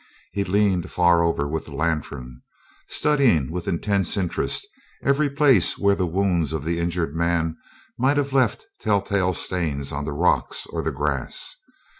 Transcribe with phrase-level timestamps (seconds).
[0.31, 2.41] He leaned far over with the lantern,
[2.89, 4.67] studying with intense interest
[5.03, 7.55] every place where the wounds of the injured man
[7.99, 11.55] might have left telltale stains on the rocks or the grass.